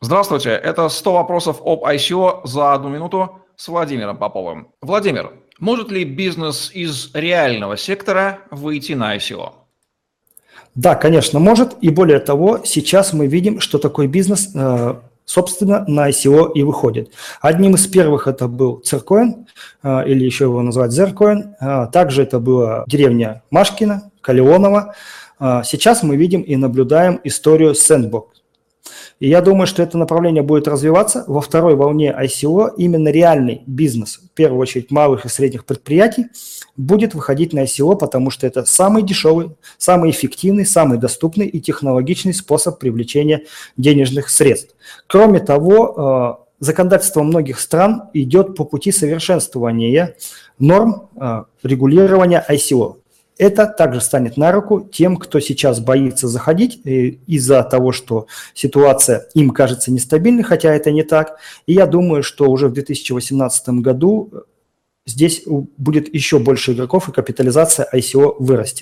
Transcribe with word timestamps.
Здравствуйте, 0.00 0.50
это 0.50 0.88
100 0.88 1.12
вопросов 1.12 1.60
об 1.64 1.84
ICO 1.84 2.42
за 2.44 2.72
одну 2.72 2.88
минуту 2.88 3.40
с 3.56 3.66
Владимиром 3.66 4.16
Поповым. 4.16 4.68
Владимир, 4.80 5.32
может 5.58 5.90
ли 5.90 6.04
бизнес 6.04 6.70
из 6.72 7.10
реального 7.14 7.76
сектора 7.76 8.38
выйти 8.52 8.92
на 8.92 9.16
ICO? 9.16 9.54
Да, 10.76 10.94
конечно, 10.94 11.40
может. 11.40 11.76
И 11.80 11.90
более 11.90 12.20
того, 12.20 12.60
сейчас 12.64 13.12
мы 13.12 13.26
видим, 13.26 13.58
что 13.58 13.78
такой 13.78 14.06
бизнес, 14.06 14.54
э, 14.54 14.94
собственно, 15.24 15.84
на 15.88 16.08
ICO 16.10 16.52
и 16.52 16.62
выходит. 16.62 17.12
Одним 17.40 17.74
из 17.74 17.88
первых 17.88 18.28
это 18.28 18.46
был 18.46 18.76
Церкоин, 18.76 19.48
э, 19.82 20.08
или 20.08 20.24
еще 20.24 20.44
его 20.44 20.62
называют 20.62 20.92
Зеркоин. 20.92 21.56
Э, 21.60 21.88
также 21.92 22.22
это 22.22 22.38
была 22.38 22.84
деревня 22.86 23.42
Машкина, 23.50 24.12
Калеонова. 24.20 24.94
Сейчас 25.64 26.02
мы 26.02 26.16
видим 26.16 26.42
и 26.42 26.56
наблюдаем 26.56 27.20
историю 27.22 27.72
Sandbox. 27.72 28.24
И 29.20 29.28
я 29.28 29.40
думаю, 29.40 29.66
что 29.66 29.82
это 29.82 29.98
направление 29.98 30.42
будет 30.42 30.68
развиваться. 30.68 31.24
Во 31.26 31.40
второй 31.40 31.74
волне 31.74 32.14
ICO 32.16 32.70
именно 32.76 33.08
реальный 33.08 33.62
бизнес, 33.66 34.18
в 34.18 34.30
первую 34.30 34.60
очередь 34.60 34.90
малых 34.90 35.24
и 35.24 35.28
средних 35.28 35.64
предприятий, 35.64 36.26
будет 36.76 37.14
выходить 37.14 37.52
на 37.52 37.64
ICO, 37.64 37.96
потому 37.96 38.30
что 38.30 38.46
это 38.46 38.64
самый 38.64 39.02
дешевый, 39.02 39.50
самый 39.76 40.10
эффективный, 40.10 40.64
самый 40.64 40.98
доступный 40.98 41.48
и 41.48 41.60
технологичный 41.60 42.32
способ 42.32 42.78
привлечения 42.78 43.42
денежных 43.76 44.28
средств. 44.28 44.76
Кроме 45.08 45.40
того, 45.40 46.38
э, 46.60 46.64
законодательство 46.64 47.22
многих 47.24 47.58
стран 47.58 48.04
идет 48.14 48.54
по 48.54 48.64
пути 48.64 48.92
совершенствования 48.92 50.14
норм 50.60 51.08
э, 51.20 51.42
регулирования 51.64 52.44
ICO. 52.48 52.97
Это 53.38 53.66
также 53.66 54.00
станет 54.00 54.36
на 54.36 54.50
руку 54.52 54.80
тем, 54.80 55.16
кто 55.16 55.38
сейчас 55.40 55.80
боится 55.80 56.26
заходить 56.26 56.80
э, 56.84 57.18
из-за 57.26 57.62
того, 57.62 57.92
что 57.92 58.26
ситуация 58.52 59.28
им 59.34 59.50
кажется 59.50 59.92
нестабильной, 59.92 60.42
хотя 60.42 60.74
это 60.74 60.90
не 60.90 61.04
так. 61.04 61.38
И 61.66 61.72
я 61.72 61.86
думаю, 61.86 62.24
что 62.24 62.50
уже 62.50 62.68
в 62.68 62.72
2018 62.72 63.68
году 63.80 64.32
здесь 65.06 65.42
будет 65.46 66.12
еще 66.12 66.38
больше 66.38 66.72
игроков 66.72 67.08
и 67.08 67.12
капитализация 67.12 67.88
ICO 67.92 68.34
вырастет. 68.38 68.76